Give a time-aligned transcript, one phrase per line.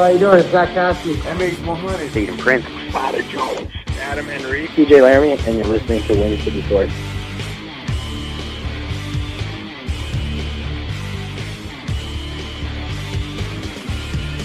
[0.00, 0.38] how you doing?
[0.38, 1.14] It's Zach Cassidy.
[1.16, 2.10] MH100.
[2.10, 2.64] Stephen Prince.
[2.90, 3.70] Father Jones.
[3.98, 4.66] Adam Henry.
[4.68, 6.92] TJ Laramie, and you're listening to Win City Sports.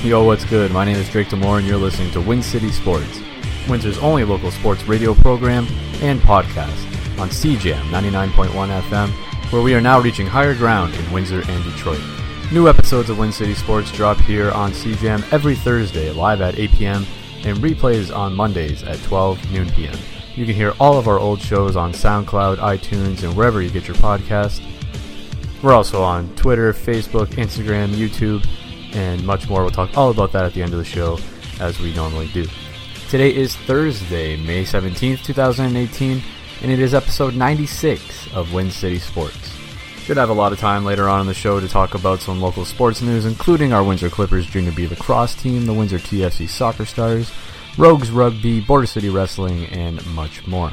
[0.03, 0.71] Yo, what's good?
[0.71, 3.21] My name is Drake Demore, and you're listening to Win City Sports,
[3.67, 5.65] Windsor's only local sports radio program
[6.01, 6.85] and podcast
[7.17, 9.09] on CJAM 99.1 FM,
[9.51, 12.01] where we are now reaching higher ground in Windsor and Detroit.
[12.51, 16.71] New episodes of Win City Sports drop here on CJAM every Thursday, live at 8
[16.73, 17.05] p.m.,
[17.43, 19.97] and replays on Mondays at 12 noon p.m.
[20.35, 23.87] You can hear all of our old shows on SoundCloud, iTunes, and wherever you get
[23.87, 24.61] your podcast.
[25.63, 28.47] We're also on Twitter, Facebook, Instagram, YouTube,
[28.95, 29.61] and much more.
[29.61, 31.17] We'll talk all about that at the end of the show,
[31.59, 32.45] as we normally do.
[33.09, 36.21] Today is Thursday, May 17th, 2018,
[36.61, 39.54] and it is episode 96 of Win City Sports.
[40.05, 42.39] Should have a lot of time later on in the show to talk about some
[42.39, 46.85] local sports news, including our Windsor Clippers Junior B lacrosse team, the Windsor TFC Soccer
[46.85, 47.31] Stars,
[47.75, 50.71] Rogues Rugby, Border City Wrestling, and much more.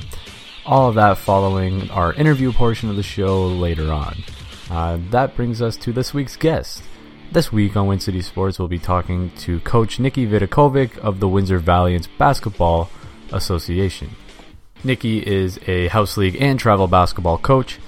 [0.66, 4.19] All of that following our interview portion of the show later on.
[4.70, 6.83] Uh, that brings us to this week's guest.
[7.30, 11.28] This week on Win City Sports, we'll be talking to Coach Nikki Vidakovic of the
[11.28, 12.91] Windsor Valiants Basketball
[13.33, 14.10] Association.
[14.84, 17.78] Nikki is a house league and travel basketball coach.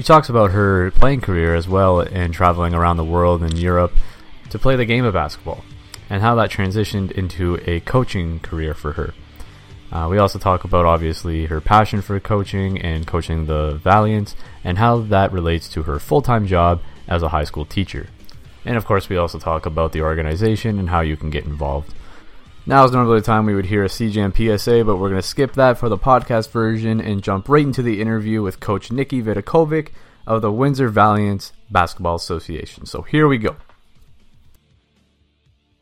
[0.00, 3.92] She talks about her playing career as well and traveling around the world and Europe
[4.48, 5.62] to play the game of basketball
[6.08, 9.12] and how that transitioned into a coaching career for her.
[9.92, 14.34] Uh, we also talk about obviously her passion for coaching and coaching the Valiants
[14.64, 18.06] and how that relates to her full time job as a high school teacher.
[18.64, 21.92] And of course, we also talk about the organization and how you can get involved.
[22.66, 25.26] Now is normally the time we would hear a CJAM PSA, but we're going to
[25.26, 29.22] skip that for the podcast version and jump right into the interview with Coach Nikki
[29.22, 29.88] Vidakovic
[30.26, 32.84] of the Windsor Valiants Basketball Association.
[32.84, 33.56] So here we go.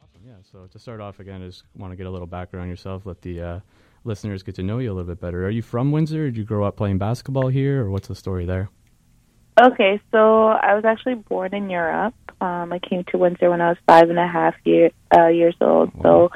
[0.01, 0.35] Awesome, yeah.
[0.51, 3.05] So to start off again, I just want to get a little background on yourself,
[3.07, 3.61] let the uh,
[4.05, 5.47] listeners get to know you a little bit better.
[5.47, 6.27] Are you from Windsor?
[6.27, 8.71] Did you grow up playing basketball here, or what's the story there?
[9.61, 12.15] Okay, so I was actually born in Europe.
[12.41, 15.57] Um, I came to Windsor when I was five and a half year, uh, years
[15.61, 15.93] old.
[15.95, 16.03] Wow.
[16.03, 16.31] So,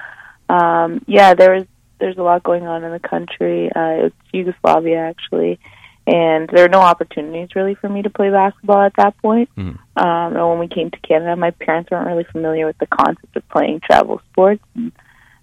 [0.52, 1.64] um, yeah, there was
[1.98, 3.70] there's a lot going on in the country.
[3.74, 5.58] Uh, it's Yugoslavia actually,
[6.06, 9.48] and there were no opportunities really for me to play basketball at that point.
[9.56, 9.78] Mhm.
[9.96, 13.36] Um, and when we came to Canada, my parents weren't really familiar with the concept
[13.36, 14.62] of playing travel sports.
[14.74, 14.92] And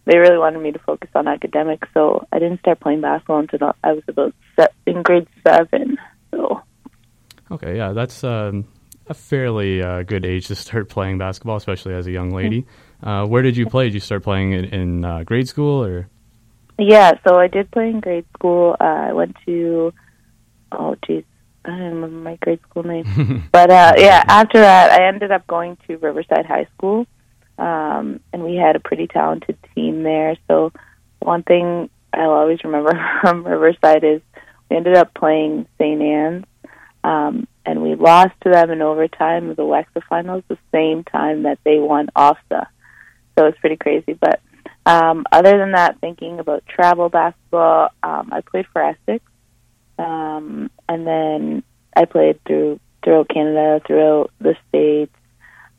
[0.06, 3.74] they really wanted me to focus on academics, so I didn't start playing basketball until
[3.84, 5.97] I was about se- in grade seven.
[6.31, 6.62] So.
[7.52, 8.66] Okay, yeah, that's um,
[9.08, 12.66] a fairly uh, good age to start playing basketball, especially as a young lady.
[13.01, 13.85] Uh, where did you play?
[13.85, 16.09] Did you start playing in, in uh, grade school, or
[16.77, 18.75] Yeah, so I did play in grade school.
[18.79, 19.93] Uh, I went to,
[20.71, 21.23] oh geez,
[21.63, 23.47] I don't remember my grade school name.
[23.51, 27.07] but uh, yeah, after that, I ended up going to Riverside High School,
[27.57, 30.35] um, and we had a pretty talented team there.
[30.47, 30.73] So
[31.19, 34.21] one thing I'll always remember from Riverside is
[34.69, 36.01] we ended up playing St.
[36.01, 36.45] Anne's,
[37.03, 41.59] um, and we lost to them in overtime the WEXA finals the same time that
[41.63, 42.67] they won OFSAA.
[43.39, 44.41] So it's pretty crazy, but
[44.85, 49.23] um, other than that, thinking about travel basketball, um, I played for Essex,
[49.97, 51.63] um, and then
[51.95, 55.16] I played through throughout Canada, throughout the states.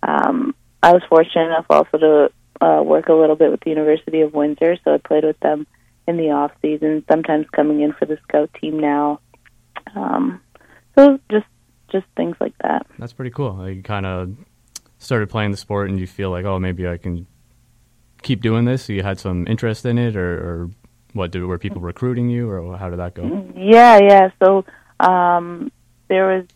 [0.03, 4.23] Um, I was fortunate enough also to uh, work a little bit with the University
[4.23, 5.67] of Windsor, so I played with them
[6.09, 7.05] in the off season.
[7.11, 9.21] Sometimes coming in for the scout team now.
[9.95, 10.41] Um,
[10.97, 11.47] so just
[11.93, 12.87] just things like that.
[12.99, 13.69] that's pretty cool.
[13.69, 14.35] You kind of
[14.97, 17.27] started playing the sport, and you feel like, oh, maybe I can
[18.23, 18.89] keep doing this.
[18.89, 20.71] You had some interest in it, or, or
[21.13, 21.31] what?
[21.31, 23.47] Did, were people recruiting you, or how did that go?
[23.57, 24.31] Yeah, yeah.
[24.43, 24.65] So
[25.01, 25.71] um,
[26.09, 26.47] there was,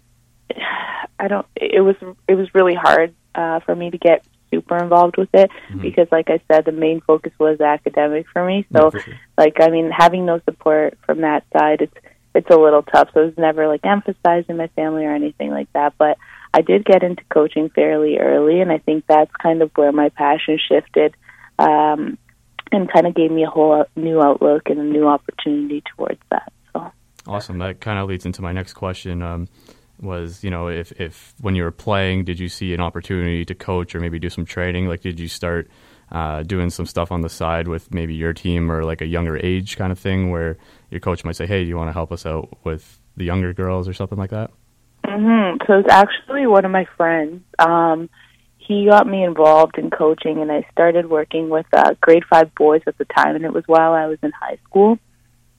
[1.19, 1.47] I don't.
[1.57, 1.97] It was
[2.29, 5.83] it was really hard uh, for me to get super involved with it Mhm.
[5.83, 8.65] because, like I said, the main focus was academic for me.
[8.71, 9.15] Yeah, So, for sure.
[9.37, 11.95] like, I mean, having no support from that side, it's
[12.37, 13.09] it's a little tough.
[13.15, 15.95] So it was never like emphasized in my family or anything like that.
[15.99, 16.19] But
[16.53, 20.09] I did get into coaching fairly early, and I think that's kind of where my
[20.11, 21.17] passion shifted.
[21.59, 22.19] Um,
[22.73, 26.53] and kind of gave me a whole new outlook and a new opportunity towards that.
[26.73, 26.91] So,
[27.27, 27.59] Awesome.
[27.59, 29.23] That kind of leads into my next question.
[29.23, 29.49] Um,
[30.01, 33.55] was you know if if when you were playing, did you see an opportunity to
[33.55, 34.89] coach or maybe do some training?
[34.89, 35.71] Like, did you start
[36.11, 39.37] uh, doing some stuff on the side with maybe your team or like a younger
[39.37, 40.59] age kind of thing, where
[40.91, 43.53] your coach might say, "Hey, do you want to help us out with the younger
[43.53, 44.51] girls or something like that?"
[45.07, 47.43] hmm so it's actually one of my friends.
[47.59, 48.11] Um,
[48.67, 52.83] he got me involved in coaching, and I started working with uh, grade five boys
[52.87, 54.99] at the time, and it was while I was in high school.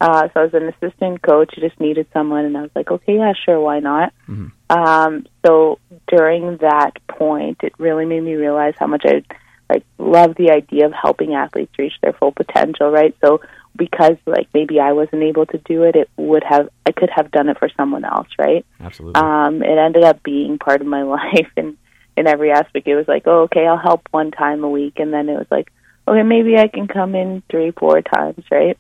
[0.01, 1.53] Uh, so I was an assistant coach.
[1.55, 4.13] I just needed someone, and I was like, okay, yeah, sure, why not?
[4.27, 4.51] Mhm.
[4.69, 9.23] Um, so during that point, it really made me realize how much I
[9.69, 13.15] like love the idea of helping athletes reach their full potential, right?
[13.23, 13.41] So
[13.75, 17.31] because like maybe I wasn't able to do it, it would have I could have
[17.31, 18.65] done it for someone else, right?
[18.79, 19.21] Absolutely.
[19.21, 21.77] Um, it ended up being part of my life in
[22.17, 22.87] in every aspect.
[22.87, 25.47] It was like, oh, okay, I'll help one time a week, and then it was
[25.49, 25.71] like,
[26.07, 28.77] okay, maybe I can come in three, four times, right?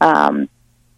[0.00, 0.48] Um,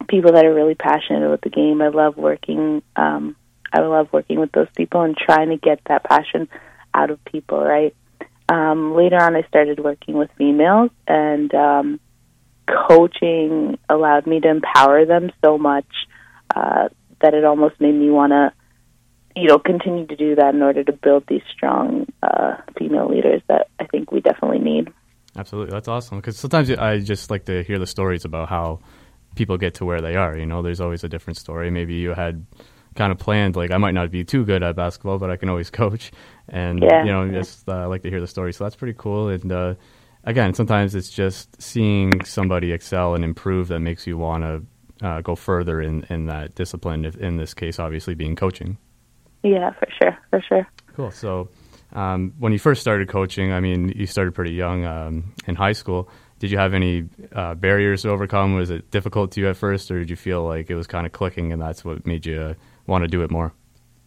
[0.07, 1.81] people that are really passionate about the game.
[1.81, 2.81] I love working.
[2.95, 3.35] Um,
[3.71, 6.47] I love working with those people and trying to get that passion
[6.93, 7.95] out of people, right?
[8.47, 11.99] Um, later on, I started working with females, and um,
[12.67, 15.87] coaching allowed me to empower them so much
[16.55, 16.89] uh,
[17.21, 18.53] that it almost made me want to,
[19.35, 23.41] you know, continue to do that in order to build these strong uh, female leaders
[23.47, 24.91] that I think we definitely need.
[25.37, 26.19] Absolutely, that's awesome.
[26.19, 28.79] Because sometimes I just like to hear the stories about how
[29.35, 30.37] people get to where they are.
[30.37, 31.69] You know, there's always a different story.
[31.69, 32.45] Maybe you had
[32.95, 35.49] kind of planned like I might not be too good at basketball, but I can
[35.49, 36.11] always coach,
[36.47, 37.03] and yeah.
[37.03, 38.53] you know, just uh, like to hear the story.
[38.53, 39.27] So that's pretty cool.
[39.27, 39.75] And uh,
[40.23, 45.19] again, sometimes it's just seeing somebody excel and improve that makes you want to uh,
[45.19, 47.03] go further in in that discipline.
[47.03, 48.77] In this case, obviously being coaching.
[49.45, 50.67] Yeah, for sure, for sure.
[50.95, 51.11] Cool.
[51.11, 51.49] So.
[51.93, 55.71] Um, when you first started coaching, I mean, you started pretty young um, in high
[55.71, 56.09] school.
[56.39, 58.55] Did you have any uh, barriers to overcome?
[58.55, 61.05] Was it difficult to you at first, or did you feel like it was kind
[61.05, 62.53] of clicking and that's what made you uh,
[62.85, 63.53] want to do it more?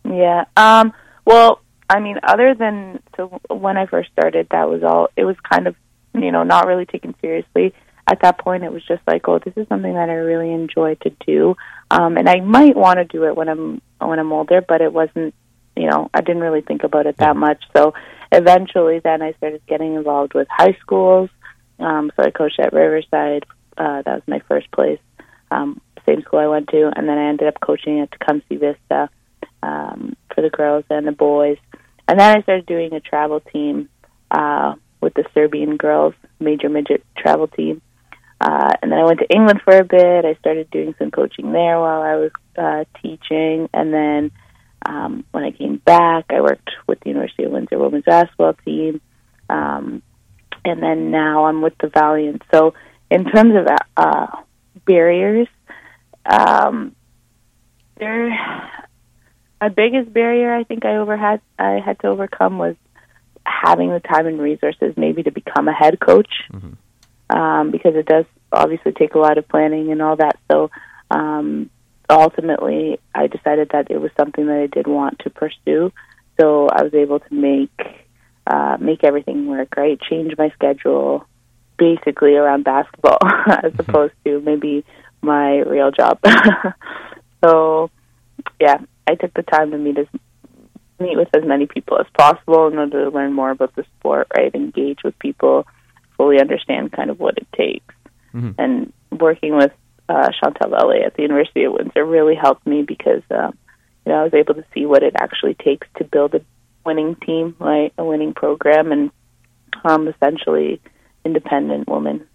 [0.04, 0.44] Yeah.
[0.56, 0.92] Um,
[1.24, 5.08] well, I mean, other than so when I first started, that was all.
[5.16, 5.74] It was kind of
[6.14, 7.72] you know not really taken seriously.
[8.10, 10.94] At that point, it was just like, oh, this is something that I really enjoy
[11.02, 11.56] to do,
[11.90, 14.92] um, and I might want to do it when I'm when I'm older, but it
[14.92, 15.34] wasn't
[15.78, 17.62] you know, I didn't really think about it that much.
[17.76, 17.94] So
[18.32, 21.30] eventually, then I started getting involved with high schools.
[21.78, 23.46] Um, so I coached at Riverside.
[23.76, 24.98] Uh, that was my first place,
[25.52, 29.08] um, same school I went to, and then I ended up coaching at Tecumseh Vista
[29.62, 31.58] um, for the girls and the boys.
[32.08, 33.88] And then I started doing a travel team
[34.32, 37.80] uh, with the Serbian girls, major midget travel team.
[38.40, 40.24] Uh, and then I went to England for a bit.
[40.24, 44.30] I started doing some coaching there while I was uh, teaching, and then
[44.86, 49.00] um, when I came back, I worked with the University of Windsor women's basketball team,
[49.50, 50.02] um,
[50.64, 52.42] and then now I'm with the Valiant.
[52.52, 52.74] So,
[53.10, 54.26] in terms of uh,
[54.86, 55.48] barriers,
[56.24, 56.94] um,
[57.98, 58.30] there,
[59.60, 62.76] my biggest barrier I think I over had I had to overcome was
[63.44, 66.74] having the time and resources maybe to become a head coach, mm-hmm.
[67.30, 70.38] Um, because it does obviously take a lot of planning and all that.
[70.50, 70.70] So.
[71.10, 71.70] Um,
[72.10, 75.92] ultimately, I decided that it was something that I did want to pursue.
[76.40, 77.70] So I was able to make
[78.46, 79.76] uh, make everything work.
[79.76, 81.26] Right, change my schedule
[81.78, 83.80] basically around basketball as mm-hmm.
[83.80, 84.84] opposed to maybe
[85.22, 86.18] my real job.
[87.44, 87.90] so,
[88.60, 90.06] yeah, I took the time to meet as
[91.00, 94.28] meet with as many people as possible in order to learn more about the sport.
[94.36, 95.66] Right, engage with people,
[96.18, 97.94] fully understand kind of what it takes,
[98.34, 98.50] mm-hmm.
[98.58, 99.72] and working with
[100.10, 103.56] uh, Chantal Vallée at the University of Windsor really helped me because um,
[104.04, 106.42] you know I was able to see what it actually takes to build a
[106.84, 109.10] winning team, right, a winning program, and
[109.84, 110.80] um, essentially
[111.24, 112.26] independent woman.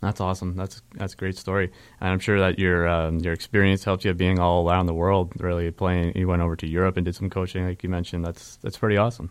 [0.00, 0.56] That's awesome.
[0.56, 4.14] That's that's a great story, and I'm sure that your um, your experience helped you
[4.14, 5.32] being all around the world.
[5.38, 8.24] Really playing, you went over to Europe and did some coaching, like you mentioned.
[8.24, 9.30] That's that's pretty awesome.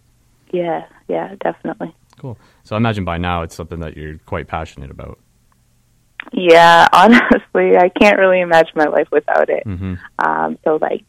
[0.51, 1.95] Yeah, yeah, definitely.
[2.19, 2.37] Cool.
[2.63, 5.19] So I imagine by now it's something that you're quite passionate about.
[6.33, 9.63] Yeah, honestly, I can't really imagine my life without it.
[9.65, 9.95] Mm-hmm.
[10.19, 11.05] Um, so like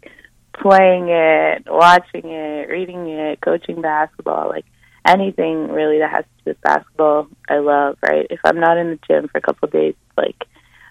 [0.61, 4.65] playing it, watching it, reading it, coaching basketball, like
[5.07, 7.97] anything really that has to do with basketball, I love.
[8.03, 8.27] Right?
[8.31, 10.47] If I'm not in the gym for a couple of days, like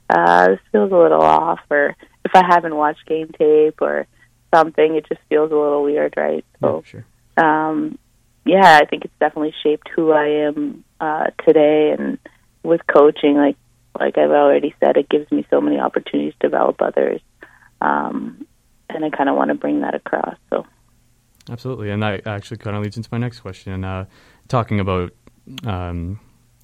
[0.09, 1.95] uh, this feels a little off, or
[2.25, 4.07] if I haven't watched game tape or
[4.53, 6.43] something, it just feels a little weird, right?
[6.61, 7.05] So, yeah, sure.
[7.37, 7.97] um,
[8.45, 12.17] yeah, I think it's definitely shaped who I am uh, today, and
[12.63, 13.57] with coaching, like
[13.99, 17.21] like I've already said, it gives me so many opportunities to develop others,
[17.81, 18.45] um,
[18.89, 20.35] and I kind of want to bring that across.
[20.49, 20.65] So,
[21.49, 23.83] absolutely, and that actually kind of leads into my next question.
[23.83, 24.05] Uh,
[24.47, 25.13] talking about
[25.65, 26.19] um,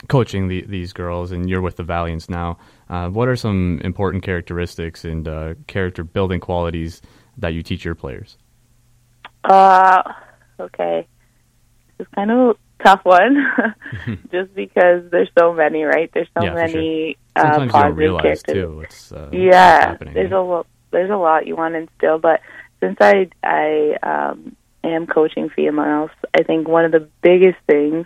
[0.08, 2.58] coaching the, these girls, and you're with the Valiants now.
[2.89, 7.01] Uh, what are some important characteristics and uh, character building qualities
[7.38, 8.38] that you teach your players?
[9.44, 10.01] Uh,
[10.60, 11.08] okay,
[11.99, 13.37] is kind of a tough one,
[14.31, 16.09] just because there's so many, right?
[16.13, 17.45] There's so yeah, many sure.
[17.45, 19.09] uh, positive characters.
[19.09, 20.67] Too, uh, yeah, there's a lot.
[20.91, 22.41] There's a lot you want to instill, but
[22.79, 28.05] since I I um, am coaching females, I think one of the biggest things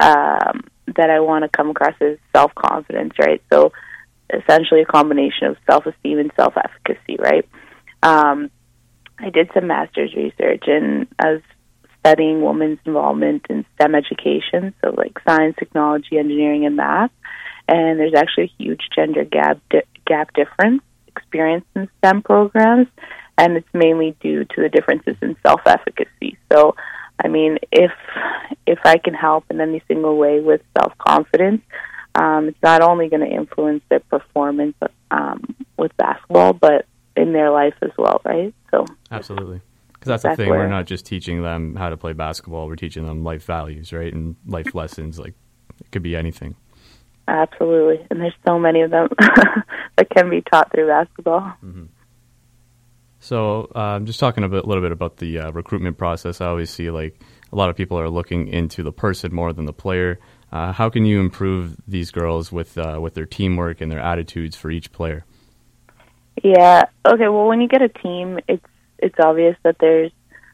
[0.00, 0.64] um,
[0.96, 3.42] that I want to come across is self confidence, right?
[3.52, 3.72] So
[4.32, 7.48] essentially a combination of self esteem and self efficacy, right?
[8.02, 8.50] Um,
[9.18, 11.42] I did some master's research and I was
[12.04, 17.10] studying women's involvement in STEM education, so like science, technology, engineering, and math.
[17.66, 22.88] And there's actually a huge gender gap di- gap difference experienced in STEM programs,
[23.38, 26.36] and it's mainly due to the differences in self efficacy.
[26.52, 26.76] So,
[27.22, 27.92] I mean, if
[28.66, 31.62] if I can help in any single way with self confidence,
[32.14, 34.76] um, it's not only going to influence their performance
[35.10, 38.54] um, with basketball, but in their life as well, right?
[38.70, 39.62] So absolutely.
[40.04, 40.50] Because that's, the thing.
[40.50, 42.66] We're not just teaching them how to play basketball.
[42.66, 45.18] We're teaching them life values, right, and life lessons.
[45.18, 45.34] Like
[45.80, 46.56] it could be anything.
[47.26, 51.40] Absolutely, and there's so many of them that can be taught through basketball.
[51.64, 51.84] Mm-hmm.
[53.20, 56.42] So, um, just talking a bit, little bit about the uh, recruitment process.
[56.42, 57.18] I always see like
[57.50, 60.20] a lot of people are looking into the person more than the player.
[60.52, 64.54] Uh, how can you improve these girls with uh, with their teamwork and their attitudes
[64.54, 65.24] for each player?
[66.42, 66.82] Yeah.
[67.06, 67.28] Okay.
[67.28, 68.66] Well, when you get a team, it's
[69.04, 70.10] it's obvious that there's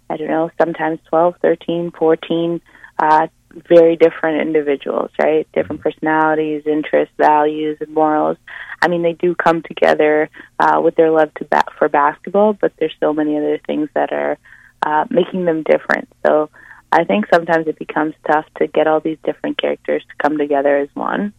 [0.08, 2.60] I don't know sometimes 12, 13, 14
[2.98, 3.28] uh,
[3.68, 5.48] very different individuals, right?
[5.52, 5.88] Different mm-hmm.
[5.88, 8.36] personalities, interests, values, and morals.
[8.82, 12.72] I mean, they do come together uh, with their love to bat for basketball, but
[12.78, 14.38] there's so many other things that are
[14.84, 16.08] uh, making them different.
[16.24, 16.50] So
[16.92, 20.76] I think sometimes it becomes tough to get all these different characters to come together
[20.78, 21.32] as one,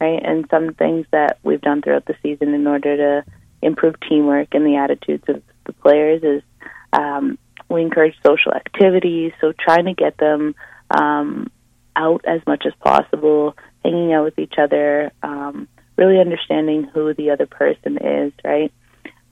[0.00, 0.20] right?
[0.22, 3.30] And some things that we've done throughout the season in order to
[3.62, 6.42] improve teamwork and the attitudes of the players is
[6.92, 7.38] um,
[7.68, 10.54] we encourage social activities, so trying to get them
[10.90, 11.50] um,
[11.96, 17.30] out as much as possible, hanging out with each other, um, really understanding who the
[17.30, 18.72] other person is, right?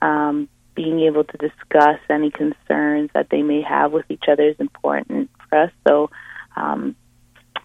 [0.01, 4.55] Um, being able to discuss any concerns that they may have with each other is
[4.59, 5.71] important for us.
[5.87, 6.09] So
[6.55, 6.95] um,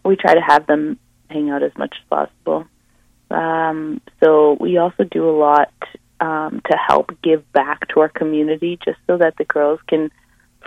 [0.04, 0.98] we try to have them
[1.30, 2.66] hang out as much as possible.
[3.30, 5.72] Um, so we also do a lot
[6.20, 10.10] um, to help give back to our community, just so that the girls can,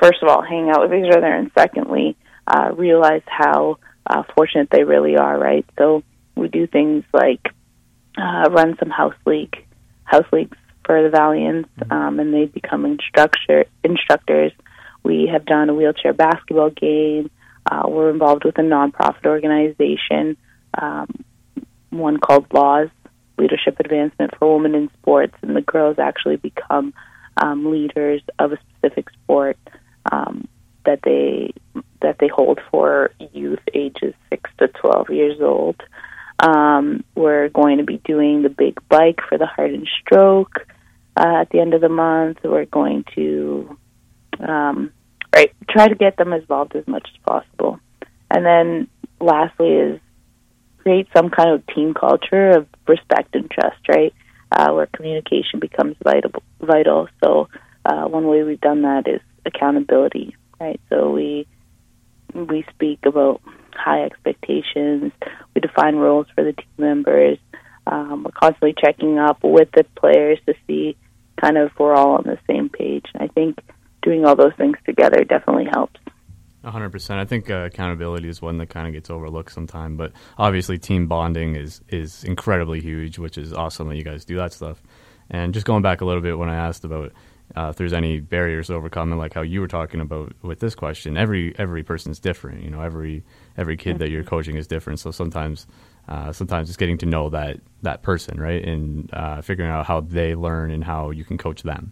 [0.01, 2.15] first of all, hang out with each other, and secondly,
[2.47, 5.37] uh, realize how uh, fortunate they really are.
[5.37, 5.65] Right.
[5.77, 6.03] So
[6.35, 7.41] we do things like
[8.17, 9.55] uh, run some house league
[10.03, 11.91] house leagues for the Valiants, mm-hmm.
[11.91, 14.51] um, and they become instructor instructors.
[15.03, 17.29] We have done a wheelchair basketball game.
[17.69, 20.35] Uh, we're involved with a nonprofit organization,
[20.75, 21.07] um,
[21.91, 22.89] one called Laws
[23.39, 26.93] Leadership Advancement for Women in Sports, and the girls actually become
[27.37, 29.57] um, leaders of a specific sport
[30.11, 30.47] um,
[30.85, 31.53] that they
[32.01, 35.81] that they hold for youth ages six to twelve years old.
[36.41, 40.65] Um, we're going to be doing the big bike for the heart and stroke
[41.17, 42.39] uh, at the end of the month.
[42.43, 43.77] We're going to
[44.39, 44.91] um,
[45.35, 47.79] right try to get them involved as much as possible,
[48.31, 48.87] and then
[49.19, 49.99] lastly is
[50.89, 54.13] create some kind of team culture of respect and trust, right?
[54.51, 56.31] Uh, where communication becomes vital.
[56.59, 57.07] Vital.
[57.23, 57.47] So
[57.85, 60.81] uh, one way we've done that is accountability, right?
[60.89, 61.45] So we
[62.33, 63.41] we speak about
[63.75, 65.11] high expectations.
[65.53, 67.37] We define roles for the team members.
[67.85, 70.97] Um, we're constantly checking up with the players to see
[71.39, 73.05] kind of we're all on the same page.
[73.13, 73.59] And I think
[74.01, 75.99] doing all those things together definitely helps.
[76.63, 77.17] 100%.
[77.17, 81.07] I think uh, accountability is one that kind of gets overlooked sometimes, but obviously team
[81.07, 84.81] bonding is is incredibly huge, which is awesome that you guys do that stuff.
[85.29, 87.13] And just going back a little bit when I asked about
[87.55, 90.59] uh, if there's any barriers to overcome, and like how you were talking about with
[90.59, 92.63] this question, every every person's different.
[92.63, 93.23] You know, every
[93.57, 94.99] every kid that you're coaching is different.
[94.99, 95.65] So sometimes
[96.07, 100.01] uh, sometimes it's getting to know that that person, right, and uh, figuring out how
[100.01, 101.91] they learn and how you can coach them.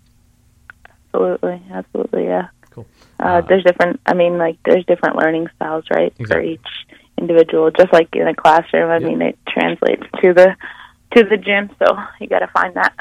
[1.13, 2.47] Absolutely, absolutely, yeah.
[2.77, 2.87] Cool.
[3.19, 3.99] Uh, uh, there's different.
[4.05, 6.27] I mean, like there's different learning styles, right, exactly.
[6.27, 6.67] for each
[7.17, 7.71] individual.
[7.71, 9.09] Just like in a classroom, I yep.
[9.09, 10.55] mean, it translates to the
[11.15, 11.71] to the gym.
[11.79, 12.93] So you got to find that.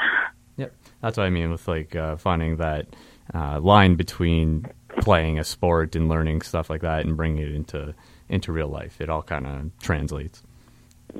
[0.57, 2.87] Yep, that's what I mean with like uh, finding that
[3.35, 4.65] uh, line between
[5.01, 7.93] playing a sport and learning stuff like that and bringing it into
[8.29, 8.99] into real life.
[8.99, 10.41] It all kind of translates.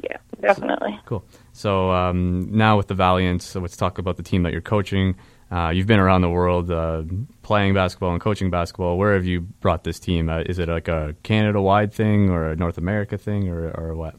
[0.01, 0.93] Yeah, definitely.
[0.95, 1.25] So, cool.
[1.53, 5.15] So um, now with the Valiants, so let's talk about the team that you're coaching.
[5.49, 7.03] Uh, you've been around the world uh,
[7.41, 8.97] playing basketball and coaching basketball.
[8.97, 10.29] Where have you brought this team?
[10.29, 14.15] Uh, is it like a Canada-wide thing or a North America thing or, or what?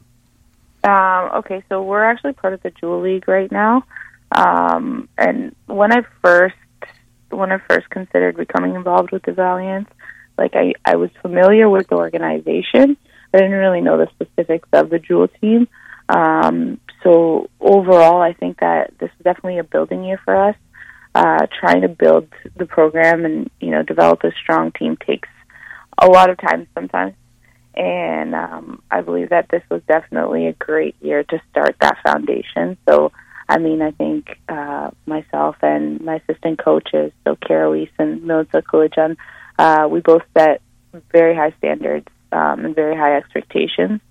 [0.83, 3.83] Um, okay, so we're actually part of the JUEL League right now.
[4.31, 6.55] Um, and when I first
[7.29, 9.91] when I first considered becoming involved with the Valiants,
[10.37, 12.97] like I, I was familiar with the organization.
[13.33, 15.67] I didn't really know the specifics of the JUEL team.
[16.07, 20.55] Um, so overall, I think that this is definitely a building year for us
[21.15, 25.29] uh, trying to build the program and you know develop a strong team takes
[25.97, 27.13] a lot of time sometimes.
[27.75, 32.77] And um, I believe that this was definitely a great year to start that foundation.
[32.87, 33.11] So,
[33.47, 39.15] I mean, I think uh, myself and my assistant coaches, so Weiss and Melissa Kulijan,
[39.57, 40.61] uh, we both set
[41.11, 44.01] very high standards um, and very high expectations.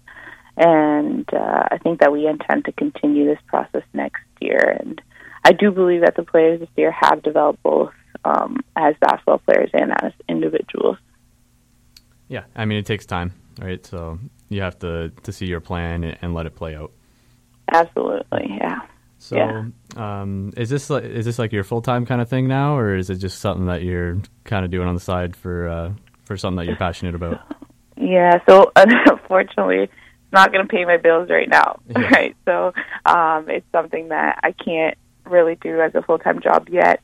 [0.57, 4.79] And uh, I think that we intend to continue this process next year.
[4.81, 5.01] And
[5.45, 7.93] I do believe that the players this year have developed both
[8.25, 10.97] um, as basketball players and as individuals.
[12.29, 13.85] Yeah, I mean it takes time, right?
[13.85, 14.19] So
[14.49, 16.93] you have to to see your plan and, let it play out.
[17.73, 18.81] Absolutely, yeah.
[19.19, 19.65] So, Yeah.
[19.97, 22.95] um, is this like, is this like your full time kind of thing now, or
[22.97, 25.93] is it just something that you're kind of doing on the side for uh,
[26.25, 27.41] for something that you're passionate about?
[28.01, 29.93] Yeah, so unfortunately, it's
[30.33, 31.99] not going to pay my bills right now, Yeah.
[32.13, 32.37] right?
[32.45, 32.73] So
[33.05, 34.97] um, it's something that I can't
[35.31, 37.03] really do as a full time job yet.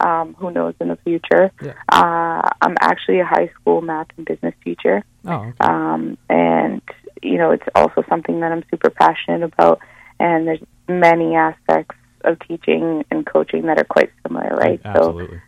[0.00, 1.52] Um, who knows in the future?
[1.62, 1.74] Yeah.
[1.88, 5.54] Uh, I'm actually a high school math and business teacher, Oh, okay.
[5.60, 6.82] um, and
[7.22, 9.78] you know it's also something that I'm super passionate about.
[10.18, 11.94] And there's many aspects
[12.24, 14.80] of teaching and coaching that are quite similar, right?
[14.82, 15.40] So absolutely.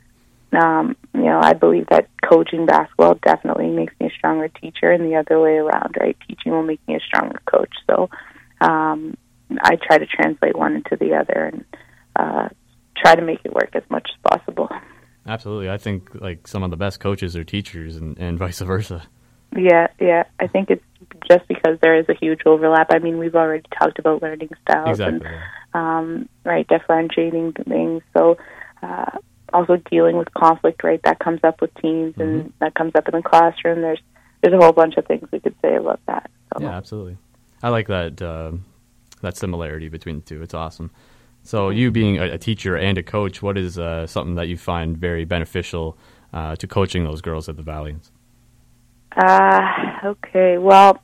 [0.52, 5.04] um, you know, I believe that coaching basketball definitely makes me a stronger teacher, and
[5.04, 6.16] the other way around, right?
[6.28, 7.75] Teaching will make me a stronger coach.
[7.88, 8.08] So,
[8.61, 9.16] um,
[9.62, 11.63] I try to translate one into the other and
[13.04, 14.68] try to make it work as much as possible.
[15.26, 15.70] Absolutely.
[15.70, 19.02] I think like some of the best coaches are teachers, and, and vice versa.
[19.56, 20.25] Yeah, yeah.
[20.40, 20.84] I think it's
[21.30, 22.88] just because there is a huge overlap.
[22.90, 25.28] I mean, we've already talked about learning styles Exactly.
[25.28, 25.38] and
[25.75, 28.02] um, right differentiating things.
[28.16, 28.37] So
[28.82, 29.18] uh,
[29.52, 31.00] also dealing with conflict, right?
[31.04, 33.80] That comes up with teams and that comes up in the classroom.
[33.80, 34.00] There's
[34.42, 36.30] there's a whole bunch of things we could say about that.
[36.52, 37.16] So, Yeah, absolutely.
[37.62, 38.52] I like that uh,
[39.23, 40.42] that similarity between the two.
[40.42, 40.90] It's awesome.
[41.45, 44.97] So, you being a, teacher and a coach, what is uh, something that you find
[44.97, 45.99] very beneficial
[46.33, 48.11] uh, to coaching those girls at the Valiants?
[49.15, 49.61] Uh,
[50.05, 50.57] okay.
[50.57, 51.03] Well,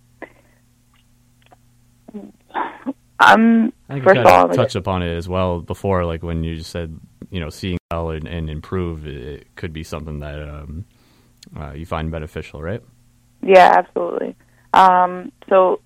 [3.20, 6.98] I'm I first of all, touched upon it as well before, like when you said,
[7.30, 10.86] you know, seeing well and, and improve, it could be something that um,
[11.54, 12.82] uh, you find beneficial, right?
[13.42, 14.36] Yeah, absolutely.
[14.72, 15.80] Um, so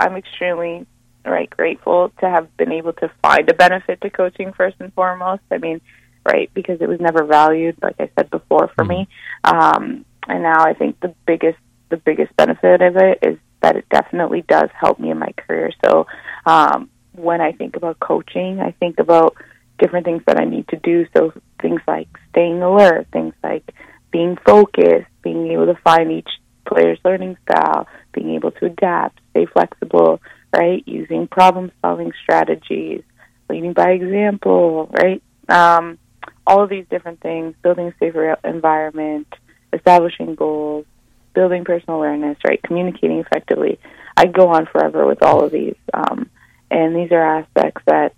[0.00, 0.86] I'm extremely
[1.24, 5.42] right grateful to have been able to find a benefit to coaching first and foremost.
[5.50, 5.80] I mean,
[6.24, 9.08] right because it was never valued, like I said before, for me.
[9.44, 11.58] Um, and now I think the biggest
[11.88, 15.70] the biggest benefit of it is that it definitely does help me in my career.
[15.84, 16.06] So
[16.46, 19.36] um, when I think about coaching, I think about
[19.78, 21.06] different things that I need to do.
[21.14, 23.74] So things like staying alert, things like
[24.10, 26.28] being focused, being able to find each
[26.66, 30.20] player's learning style, being able to adapt, stay flexible,
[30.54, 30.82] right?
[30.86, 33.02] Using problem solving strategies,
[33.48, 35.22] leading by example, right?
[35.48, 35.98] Um,
[36.46, 39.26] all of these different things, building a safer environment,
[39.72, 40.86] establishing goals,
[41.34, 42.62] building personal awareness, right?
[42.62, 43.78] Communicating effectively.
[44.16, 45.76] I go on forever with all of these.
[45.94, 46.30] Um,
[46.70, 48.14] and these are aspects that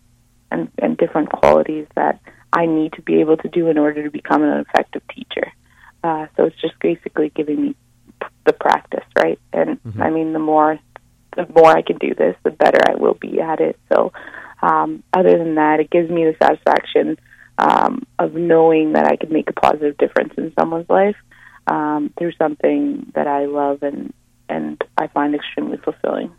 [0.51, 2.21] and, and different qualities that
[2.53, 5.53] I need to be able to do in order to become an effective teacher.
[6.03, 7.77] Uh, so it's just basically giving me
[8.47, 9.39] the practice, right?
[9.53, 10.79] And I mean, the more
[11.37, 13.79] the more I can do this, the better I will be at it.
[13.93, 14.13] So,
[14.63, 17.19] um, other than that, it gives me the satisfaction
[17.59, 21.17] um, of knowing that I can make a positive difference in someone's life
[21.67, 24.13] um, through something that I love and
[24.49, 26.31] and I find extremely fulfilling.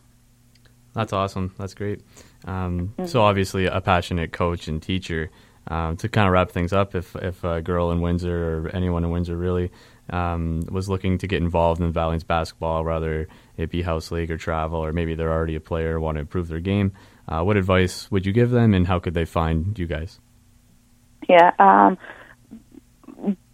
[0.94, 1.54] That's awesome.
[1.58, 2.02] That's great.
[2.46, 5.30] Um, So obviously a passionate coach and teacher.
[5.68, 9.04] Um, to kind of wrap things up, if if a girl in Windsor or anyone
[9.04, 9.72] in Windsor really
[10.12, 13.28] um, was looking to get involved in Valiant's basketball, whether
[13.58, 16.48] it be house league or travel, or maybe they're already a player want to improve
[16.48, 16.92] their game,
[17.28, 20.20] uh, what advice would you give them, and how could they find you guys?
[21.28, 21.52] Yeah.
[21.58, 21.98] Um,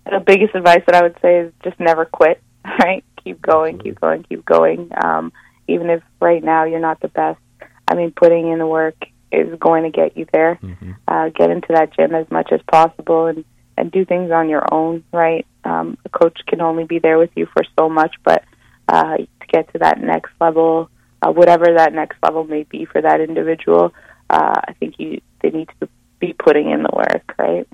[0.06, 2.42] the biggest advice that I would say is just never quit.
[2.80, 3.04] Right?
[3.24, 4.90] Keep going, keep going, keep going.
[5.04, 5.34] Um,
[5.68, 7.40] even if right now you're not the best,
[7.88, 8.96] I mean, putting in the work
[9.32, 10.60] is going to get you there.
[10.62, 10.96] Mhm.
[11.08, 13.46] Uh, get into that gym as much as possible and
[13.78, 15.04] and do things on your own.
[15.12, 15.46] Right?
[15.64, 18.44] Um, a coach can only be there with you for so much, but
[18.88, 19.18] uh,
[19.52, 20.90] get to that next level,
[21.22, 23.94] uh, whatever that next level may be for that individual,
[24.30, 27.36] uh, I think you they need to be putting in the work.
[27.38, 27.68] Right?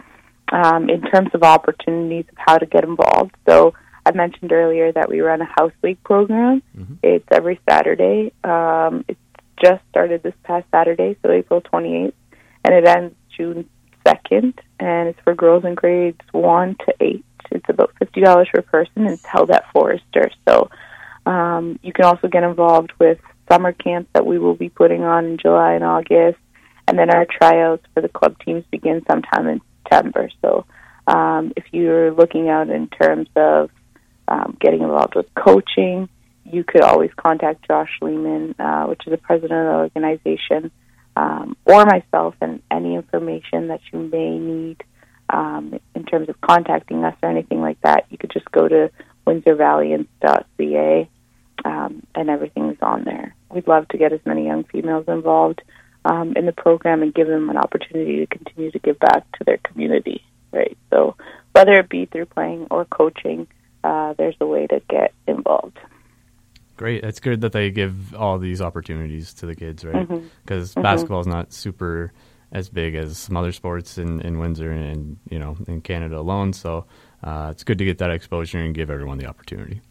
[0.51, 3.35] um, in terms of opportunities of how to get involved.
[3.47, 3.73] So
[4.05, 6.61] I mentioned earlier that we run a house league program.
[6.77, 6.97] Mhm.
[7.03, 8.31] It's every Saturday.
[8.43, 9.19] Um, it's
[9.61, 12.13] just started this past Saturday, so April 28th,
[12.63, 13.67] and it ends June
[14.05, 14.53] 2nd.
[14.79, 17.25] And it's for girls in grades one to eight.
[17.49, 20.29] It's about fifty dollars per person, and it's held at Forrester.
[20.47, 20.69] So
[21.27, 23.19] um, you can also get involved with
[23.51, 26.39] summer camps that we will be putting on in July and August,
[26.87, 30.29] and then our tryouts for the club teams begin sometime in September.
[30.41, 30.65] So
[31.05, 33.69] um, if you're looking out in terms of
[34.29, 36.07] um, getting involved with coaching,
[36.45, 40.71] you could always contact Josh Lehman, uh, which is the president of the organization,
[41.17, 44.81] um, or myself, and any information that you may need
[45.29, 48.05] um, in terms of contacting us or anything like that.
[48.09, 48.89] You could just go to
[49.27, 51.09] windsorvaliants.ca,
[51.67, 53.35] um, and everything's on there.
[53.51, 55.61] We'd love to get as many young females involved
[56.05, 59.43] um, in the program and give them an opportunity to continue to give back to
[59.43, 60.23] their community.
[60.51, 60.77] Right.
[60.89, 61.17] So
[61.51, 63.47] whether it be through playing or coaching,
[63.83, 65.77] uh, there's a way to get involved.
[66.77, 67.03] Great.
[67.03, 70.07] It's good that they give all these opportunities to the kids, right?
[70.43, 70.81] Because mm-hmm.
[70.83, 72.13] basketball is not super
[72.53, 76.53] as big as some other sports in, in Windsor and you know in Canada alone.
[76.53, 76.85] So
[77.23, 79.81] uh, it's good to get that exposure and give everyone the opportunity.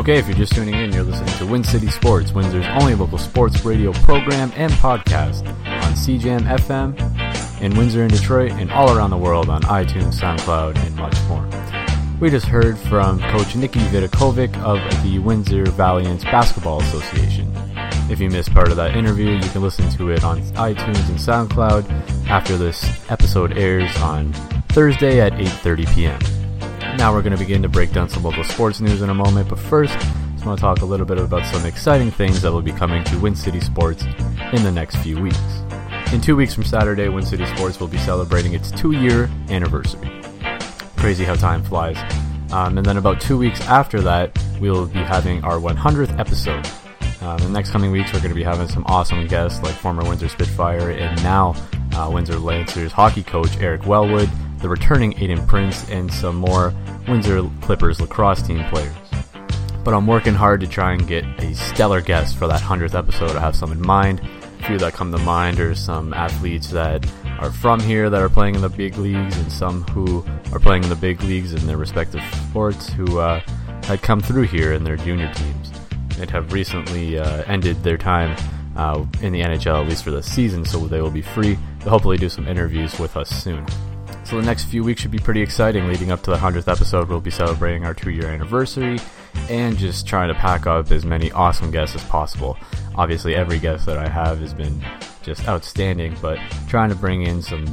[0.00, 3.18] Okay, if you're just tuning in, you're listening to Win City Sports, Windsor's only local
[3.18, 9.10] sports radio program and podcast on CJAM FM in Windsor and Detroit and all around
[9.10, 11.46] the world on iTunes, SoundCloud, and much more.
[12.18, 17.52] We just heard from Coach Nikki Vidakovic of the Windsor Valiants Basketball Association.
[18.08, 21.18] If you missed part of that interview, you can listen to it on iTunes and
[21.18, 24.32] SoundCloud after this episode airs on
[24.70, 26.39] Thursday at 8:30 p.m.
[26.96, 29.48] Now we're going to begin to break down some local sports news in a moment,
[29.48, 32.52] but first, I just want to talk a little bit about some exciting things that
[32.52, 34.04] will be coming to Win City Sports
[34.52, 35.38] in the next few weeks.
[36.12, 40.10] In two weeks from Saturday, Win City Sports will be celebrating its two year anniversary.
[40.96, 41.96] Crazy how time flies.
[42.52, 46.66] Um, and then about two weeks after that, we'll be having our 100th episode.
[47.22, 49.74] Um, in the next coming weeks, we're going to be having some awesome guests like
[49.74, 51.54] former Windsor Spitfire and now
[51.94, 54.28] uh, Windsor Lancers hockey coach Eric Wellwood,
[54.60, 56.74] the returning Aiden Prince, and some more
[57.08, 58.94] Windsor Clippers lacrosse team players.
[59.84, 63.36] But I'm working hard to try and get a stellar guest for that 100th episode.
[63.36, 64.20] I have some in mind.
[64.60, 68.28] A few that come to mind are some athletes that are from here that are
[68.28, 71.66] playing in the big leagues, and some who are playing in the big leagues in
[71.66, 73.40] their respective sports who uh,
[73.84, 75.72] had come through here in their junior teams
[76.18, 78.36] and have recently uh, ended their time
[78.76, 81.90] uh, in the NHL, at least for the season, so they will be free to
[81.90, 83.66] hopefully do some interviews with us soon.
[84.30, 85.88] So the next few weeks should be pretty exciting.
[85.88, 89.00] Leading up to the 100th episode, we'll be celebrating our two year anniversary
[89.48, 92.56] and just trying to pack up as many awesome guests as possible.
[92.94, 94.80] Obviously, every guest that I have has been
[95.24, 96.38] just outstanding, but
[96.68, 97.66] trying to bring in some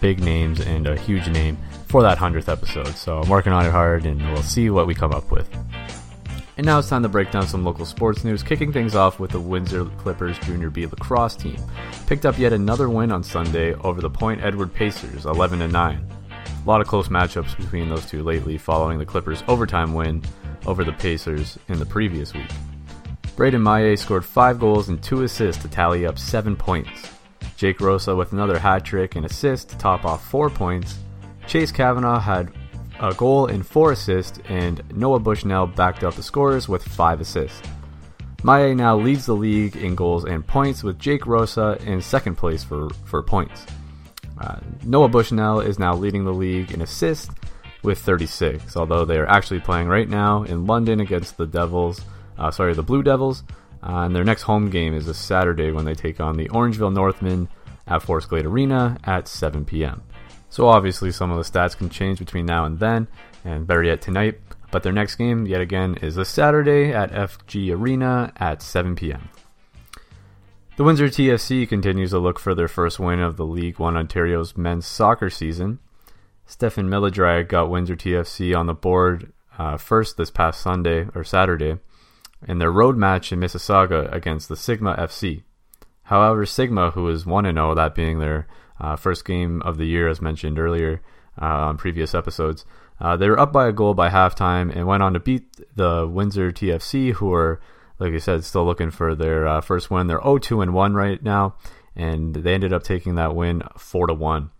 [0.00, 2.88] big names and a huge name for that 100th episode.
[2.96, 5.48] So I'm working on it hard and we'll see what we come up with.
[6.60, 9.30] And now it's time to break down some local sports news, kicking things off with
[9.30, 11.56] the Windsor Clippers Junior B lacrosse team.
[12.06, 16.06] Picked up yet another win on Sunday over the Point Edward Pacers, 11 9.
[16.30, 20.22] A lot of close matchups between those two lately, following the Clippers' overtime win
[20.66, 22.50] over the Pacers in the previous week.
[23.36, 27.10] Braden Maye scored five goals and two assists to tally up seven points.
[27.56, 30.98] Jake Rosa with another hat trick and assist to top off four points.
[31.46, 32.52] Chase Kavanaugh had
[33.00, 37.60] a goal and four assists, and Noah Bushnell backed up the scores with five assists.
[38.42, 42.62] Maye now leads the league in goals and points, with Jake Rosa in second place
[42.62, 43.66] for, for points.
[44.38, 47.34] Uh, Noah Bushnell is now leading the league in assists
[47.82, 52.00] with 36, although they are actually playing right now in London against the Devils,
[52.38, 53.42] uh, sorry, the Blue Devils,
[53.82, 56.92] uh, and their next home game is this Saturday when they take on the Orangeville
[56.92, 57.48] Northmen
[57.86, 60.02] at Forest Glade Arena at 7 p.m.
[60.50, 63.08] So obviously, some of the stats can change between now and then,
[63.44, 64.40] and better yet, tonight.
[64.70, 69.28] But their next game, yet again, is this Saturday at FG Arena at 7 p.m.
[70.76, 74.56] The Windsor TFC continues to look for their first win of the League One Ontario's
[74.56, 75.78] men's soccer season.
[76.46, 81.78] Stefan Miladrag got Windsor TFC on the board uh, first this past Sunday or Saturday
[82.46, 85.42] in their road match in Mississauga against the Sigma FC.
[86.04, 88.48] However, Sigma, who is 1 0, that being their
[88.80, 91.00] uh, first game of the year, as mentioned earlier
[91.40, 92.64] uh, on previous episodes.
[93.00, 96.06] Uh, they were up by a goal by halftime and went on to beat the
[96.06, 97.60] Windsor TFC, who are,
[97.98, 100.06] like I said, still looking for their uh, first win.
[100.06, 101.54] They're 0-2 and 1 right now,
[101.96, 104.50] and they ended up taking that win 4 to 1.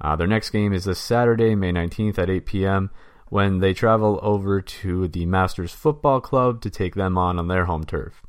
[0.00, 2.90] Uh, their next game is this Saturday, May 19th at 8 p.m.
[3.28, 7.66] when they travel over to the Masters Football Club to take them on on their
[7.66, 8.22] home turf.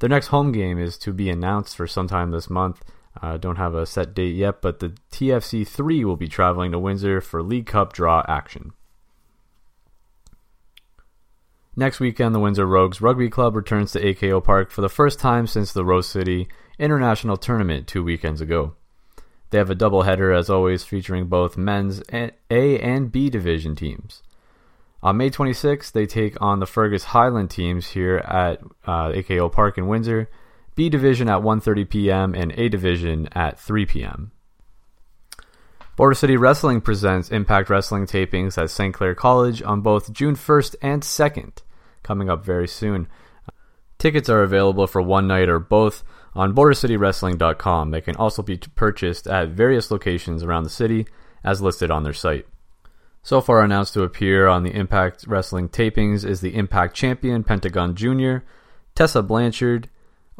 [0.00, 2.82] Their next home game is to be announced for sometime this month
[3.20, 6.78] uh, don't have a set date yet, but the TFC 3 will be traveling to
[6.78, 8.72] Windsor for League Cup draw action.
[11.76, 15.46] Next weekend, the Windsor Rogues Rugby Club returns to AKO Park for the first time
[15.46, 18.74] since the Rose City International Tournament two weekends ago.
[19.50, 24.22] They have a doubleheader, as always, featuring both men's A and B division teams.
[25.02, 29.78] On May 26th, they take on the Fergus Highland teams here at uh, AKO Park
[29.78, 30.28] in Windsor,
[30.74, 32.34] B Division at 1:30 p.m.
[32.34, 34.32] and A Division at 3 p.m.
[35.96, 38.94] Border City Wrestling presents Impact Wrestling tapings at St.
[38.94, 41.58] Clair College on both June 1st and 2nd,
[42.02, 43.06] coming up very soon.
[43.98, 46.02] Tickets are available for one night or both
[46.34, 47.90] on BorderCityWrestling.com.
[47.90, 51.06] They can also be purchased at various locations around the city
[51.44, 52.46] as listed on their site.
[53.22, 57.94] So far announced to appear on the Impact Wrestling tapings is the Impact Champion Pentagon
[57.94, 58.38] Jr.,
[58.94, 59.90] Tessa Blanchard,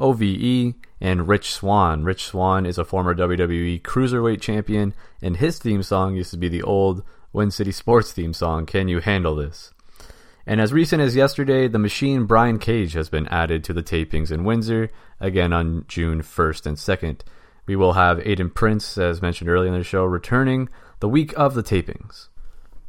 [0.00, 2.02] OVE, and Rich Swann.
[2.02, 6.48] Rich Swann is a former WWE Cruiserweight Champion, and his theme song used to be
[6.48, 9.72] the old Win City Sports theme song, Can You Handle This?
[10.46, 14.32] And as recent as yesterday, the machine Brian Cage has been added to the tapings
[14.32, 17.20] in Windsor, again on June 1st and 2nd.
[17.66, 21.54] We will have Aiden Prince, as mentioned earlier in the show, returning the week of
[21.54, 22.28] the tapings.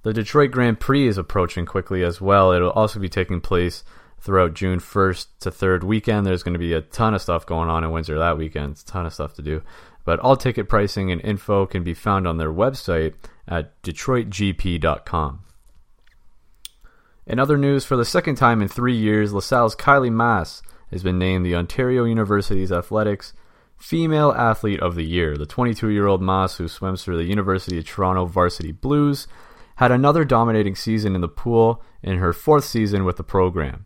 [0.03, 2.51] The Detroit Grand Prix is approaching quickly as well.
[2.51, 3.83] It'll also be taking place
[4.21, 6.25] throughout June 1st to 3rd weekend.
[6.25, 8.73] There's going to be a ton of stuff going on in Windsor that weekend.
[8.73, 9.63] It's a ton of stuff to do.
[10.05, 13.15] But all ticket pricing and info can be found on their website
[13.47, 15.41] at detroitgp.com.
[17.27, 21.19] In other news, for the second time in three years, LaSalle's Kylie Masse has been
[21.19, 23.33] named the Ontario University's Athletics
[23.77, 25.37] Female Athlete of the Year.
[25.37, 29.27] The 22 year old Masse, who swims for the University of Toronto Varsity Blues,
[29.77, 33.85] had another dominating season in the pool in her fourth season with the program.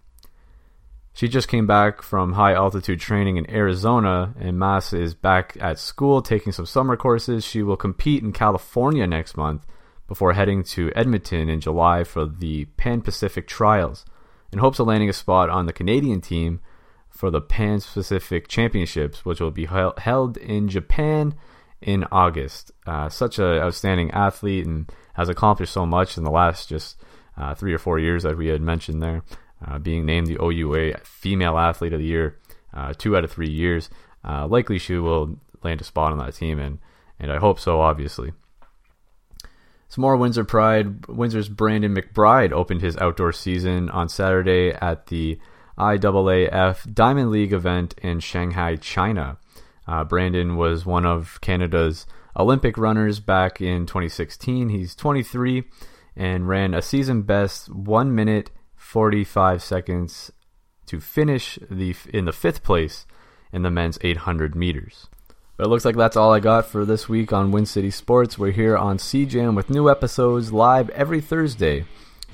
[1.15, 5.79] She just came back from high altitude training in Arizona, and Masse is back at
[5.79, 7.45] school taking some summer courses.
[7.45, 9.65] She will compete in California next month
[10.09, 14.03] before heading to Edmonton in July for the Pan Pacific Trials
[14.51, 16.59] in hopes of landing a spot on the Canadian team
[17.09, 21.33] for the Pan Pacific Championships, which will be held in Japan
[21.81, 22.73] in August.
[22.85, 27.01] Uh, such an outstanding athlete and has accomplished so much in the last just
[27.37, 29.23] uh, three or four years that we had mentioned there
[29.65, 32.39] uh, being named the OUA Female Athlete of the Year
[32.75, 33.89] uh, two out of three years.
[34.27, 36.79] Uh, likely she will land a spot on that team, and,
[37.19, 38.33] and I hope so, obviously.
[39.87, 41.07] Some more Windsor Pride.
[41.07, 45.39] Windsor's Brandon McBride opened his outdoor season on Saturday at the
[45.77, 49.37] IAAF Diamond League event in Shanghai, China.
[49.87, 54.69] Uh, Brandon was one of Canada's Olympic runners back in 2016.
[54.69, 55.63] He's 23
[56.15, 58.51] and ran a season best 1 minute
[58.95, 60.31] 45 seconds
[60.85, 63.05] to finish the in the fifth place
[63.51, 65.07] in the men's 800 meters.
[65.57, 68.37] But it looks like that's all I got for this week on Win City Sports.
[68.37, 71.83] We're here on CJAM with new episodes live every Thursday,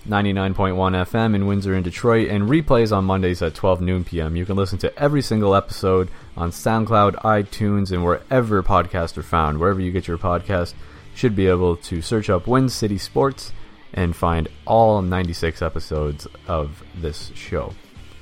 [0.07, 4.35] 99.1 FM in Windsor and Detroit, and replays on Mondays at 12 noon p.m.
[4.35, 9.57] You can listen to every single episode on SoundCloud, iTunes, and wherever podcasts are found.
[9.57, 10.75] Wherever you get your podcast,
[11.15, 13.51] should be able to search up Win City Sports
[13.93, 17.73] and find all 96 episodes of this show.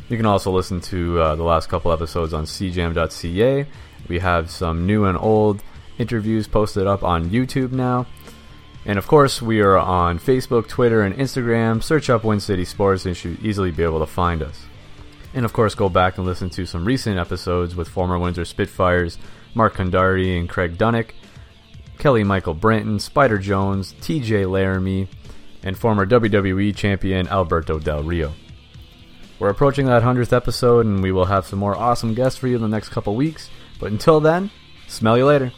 [0.10, 3.67] You can also listen to uh, the last couple episodes on cjam.ca.
[4.08, 5.63] We have some new and old
[5.99, 8.08] interviews posted up on YouTube now.
[8.86, 11.84] And of course, we are on Facebook, Twitter, and Instagram.
[11.84, 14.65] Search up Win City Sports and you should easily be able to find us.
[15.36, 19.19] And of course, go back and listen to some recent episodes with former Windsor Spitfires,
[19.53, 21.12] Mark Cundari and Craig Duininck,
[21.99, 25.08] Kelly Michael Branton, Spider Jones, TJ Laramie,
[25.63, 28.34] and former WWE champion Alberto Del Rio.
[29.39, 32.56] We're approaching that 100th episode, and we will have some more awesome guests for you
[32.58, 33.50] in the next couple weeks.
[33.80, 34.52] But until then,
[34.88, 35.54] smell you later.